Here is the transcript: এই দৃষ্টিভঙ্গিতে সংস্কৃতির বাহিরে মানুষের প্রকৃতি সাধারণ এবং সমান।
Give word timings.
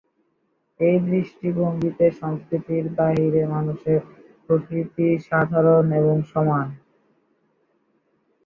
এই 0.79 0.97
দৃষ্টিভঙ্গিতে 1.07 2.05
সংস্কৃতির 2.21 2.85
বাহিরে 2.97 3.43
মানুষের 3.47 3.99
প্রকৃতি 4.45 5.07
সাধারণ 5.27 5.85
এবং 5.99 6.15
সমান। 6.31 6.67